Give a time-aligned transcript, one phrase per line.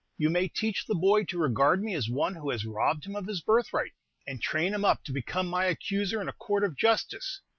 [0.17, 3.27] You may teach the boy to regard me as one who has robbed him of
[3.27, 3.91] his birthright,
[4.25, 7.41] and train him up to become my accuser in a court of justice.